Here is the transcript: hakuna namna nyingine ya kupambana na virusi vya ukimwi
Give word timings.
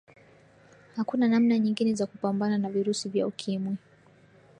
hakuna 0.95 1.27
namna 1.27 1.59
nyingine 1.59 1.95
ya 1.99 2.05
kupambana 2.05 2.57
na 2.57 2.69
virusi 2.69 3.09
vya 3.09 3.27
ukimwi 3.27 3.77